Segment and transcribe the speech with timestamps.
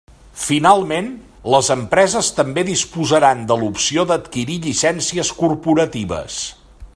[0.43, 1.09] Finalment,
[1.55, 6.41] les empreses també disposaran de l'opció d'adquirir llicències corporatives.